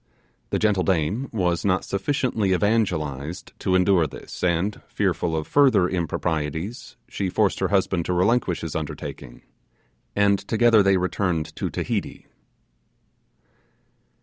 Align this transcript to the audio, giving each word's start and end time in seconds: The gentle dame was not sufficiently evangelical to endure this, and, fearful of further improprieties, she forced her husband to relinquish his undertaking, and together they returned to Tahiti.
The 0.49 0.57
gentle 0.57 0.81
dame 0.81 1.29
was 1.31 1.63
not 1.63 1.83
sufficiently 1.85 2.53
evangelical 2.55 3.31
to 3.59 3.75
endure 3.75 4.07
this, 4.07 4.43
and, 4.43 4.81
fearful 4.87 5.35
of 5.37 5.45
further 5.45 5.87
improprieties, 5.87 6.95
she 7.07 7.29
forced 7.29 7.59
her 7.59 7.67
husband 7.67 8.05
to 8.05 8.13
relinquish 8.13 8.61
his 8.61 8.75
undertaking, 8.75 9.43
and 10.15 10.39
together 10.39 10.81
they 10.81 10.97
returned 10.97 11.55
to 11.55 11.69
Tahiti. 11.69 12.25